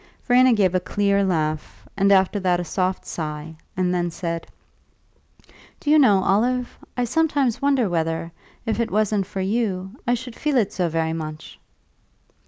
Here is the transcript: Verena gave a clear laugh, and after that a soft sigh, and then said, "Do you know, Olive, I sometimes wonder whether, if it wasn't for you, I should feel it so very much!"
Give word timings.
Verena 0.25 0.51
gave 0.51 0.73
a 0.73 0.79
clear 0.79 1.23
laugh, 1.23 1.87
and 1.95 2.11
after 2.11 2.39
that 2.39 2.59
a 2.59 2.63
soft 2.63 3.05
sigh, 3.05 3.55
and 3.77 3.93
then 3.93 4.09
said, 4.09 4.47
"Do 5.79 5.91
you 5.91 5.99
know, 5.99 6.23
Olive, 6.23 6.75
I 6.97 7.03
sometimes 7.03 7.61
wonder 7.61 7.87
whether, 7.87 8.31
if 8.65 8.79
it 8.79 8.89
wasn't 8.89 9.27
for 9.27 9.41
you, 9.41 9.91
I 10.07 10.15
should 10.15 10.35
feel 10.35 10.57
it 10.57 10.73
so 10.73 10.89
very 10.89 11.13
much!" 11.13 11.59